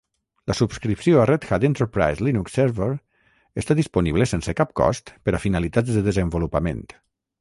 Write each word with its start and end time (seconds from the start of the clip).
La 0.51 0.53
subscripció 0.59 1.19
a 1.19 1.25
Red 1.29 1.43
Hat 1.49 1.65
Enterprise 1.67 2.25
Linux 2.27 2.57
Server 2.59 2.89
està 3.65 3.77
disponible 3.81 4.29
sense 4.33 4.57
cap 4.63 4.73
cost 4.83 5.13
per 5.29 5.37
a 5.39 5.43
finalitats 5.45 5.97
de 5.99 6.05
desenvolupament. 6.09 6.83